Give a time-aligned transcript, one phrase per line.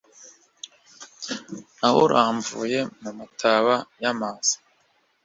[1.79, 4.55] Nawuramvuye mu mataba ya Maza